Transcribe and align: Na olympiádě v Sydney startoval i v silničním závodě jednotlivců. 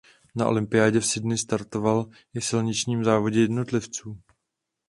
Na 0.35 0.47
olympiádě 0.49 0.99
v 0.99 1.05
Sydney 1.05 1.37
startoval 1.37 2.09
i 2.33 2.39
v 2.39 2.45
silničním 2.45 3.03
závodě 3.03 3.39
jednotlivců. 3.41 4.19